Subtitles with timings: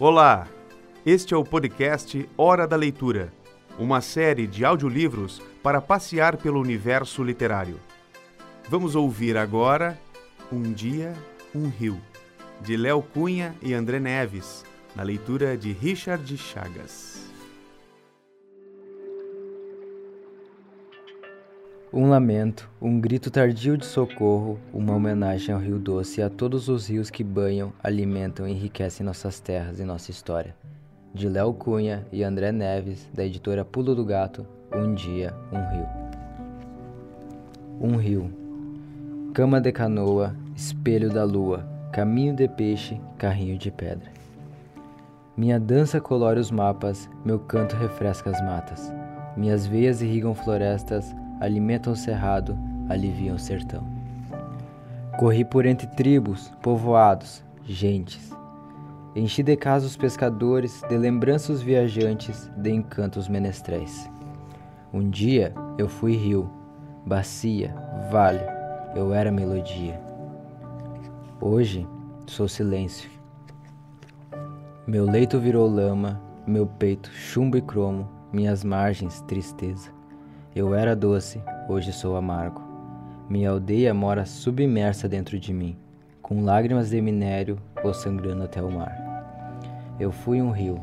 [0.00, 0.48] Olá!
[1.06, 3.32] Este é o podcast Hora da Leitura,
[3.78, 7.78] uma série de audiolivros para passear pelo universo literário.
[8.68, 9.96] Vamos ouvir agora
[10.50, 11.14] Um Dia,
[11.54, 12.00] um Rio,
[12.60, 14.64] de Léo Cunha e André Neves,
[14.96, 17.32] na leitura de Richard Chagas.
[21.96, 26.68] Um lamento, um grito tardio de socorro, uma homenagem ao Rio Doce e a todos
[26.68, 30.56] os rios que banham, alimentam e enriquecem nossas terras e nossa história.
[31.14, 34.44] De Léo Cunha e André Neves, da editora Pulo do Gato,
[34.74, 35.86] Um Dia, um Rio.
[37.80, 39.30] Um rio.
[39.32, 44.10] Cama de canoa, espelho da lua, caminho de peixe, carrinho de pedra.
[45.36, 48.92] Minha dança colore os mapas, meu canto refresca as matas.
[49.36, 52.58] Minhas veias irrigam florestas, alimentam o cerrado,
[52.88, 53.82] aliviam o sertão.
[55.18, 58.32] Corri por entre tribos, povoados, gentes.
[59.14, 64.10] Enchi de casa os pescadores, de lembranças os viajantes, de encantos menestréis.
[64.92, 66.50] Um dia eu fui rio,
[67.06, 67.74] bacia,
[68.10, 68.42] vale,
[68.96, 70.00] eu era melodia.
[71.40, 71.86] Hoje
[72.26, 73.08] sou silêncio.
[74.86, 79.90] Meu leito virou lama, meu peito chumbo e cromo, minhas margens tristeza.
[80.56, 82.62] Eu era doce, hoje sou amargo.
[83.28, 85.76] Minha aldeia mora submersa dentro de mim,
[86.22, 89.96] com lágrimas de minério ou sangrando até o mar.
[89.98, 90.80] Eu fui um rio,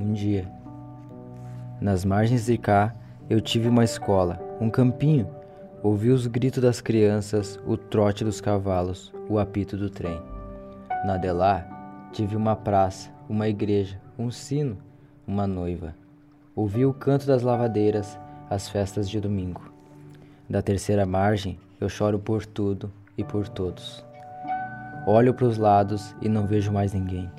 [0.00, 0.50] um dia.
[1.80, 2.92] Nas margens de cá,
[3.30, 5.28] eu tive uma escola, um campinho.
[5.84, 10.20] Ouvi os gritos das crianças, o trote dos cavalos, o apito do trem.
[11.06, 14.78] Na de lá, tive uma praça, uma igreja, um sino,
[15.24, 15.94] uma noiva.
[16.56, 19.72] Ouvi o canto das lavadeiras, as festas de domingo.
[20.48, 24.04] Da terceira margem, eu choro por tudo e por todos.
[25.06, 27.30] Olho para os lados e não vejo mais ninguém.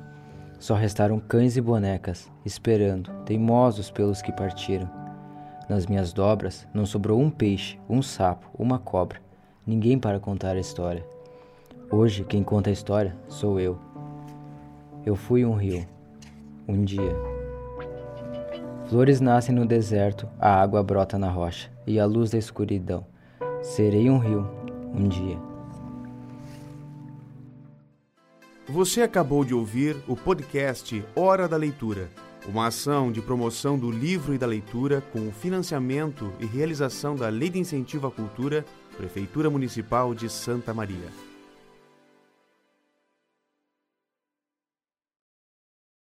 [0.58, 4.90] Só restaram cães e bonecas, esperando, teimosos pelos que partiram.
[5.68, 9.20] Nas minhas dobras não sobrou um peixe, um sapo, uma cobra,
[9.66, 11.06] ninguém para contar a história.
[11.90, 13.78] Hoje quem conta a história sou eu.
[15.06, 15.86] Eu fui um rio,
[16.66, 17.33] um dia.
[18.94, 23.04] Flores nascem no deserto, a água brota na rocha e a luz da escuridão.
[23.60, 24.48] Serei um rio
[24.94, 25.36] um dia.
[28.68, 32.08] Você acabou de ouvir o podcast Hora da Leitura,
[32.46, 37.28] uma ação de promoção do livro e da leitura com o financiamento e realização da
[37.28, 38.64] Lei de Incentivo à Cultura,
[38.96, 41.33] Prefeitura Municipal de Santa Maria.